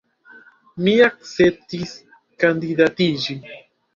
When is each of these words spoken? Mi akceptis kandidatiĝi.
Mi 0.85 0.93
akceptis 1.07 1.91
kandidatiĝi. 2.45 3.39